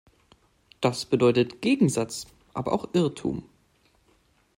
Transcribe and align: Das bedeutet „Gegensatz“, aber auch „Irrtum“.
Das 0.79 1.05
bedeutet 1.05 1.61
„Gegensatz“, 1.61 2.25
aber 2.55 2.73
auch 2.73 2.89
„Irrtum“. 2.93 3.43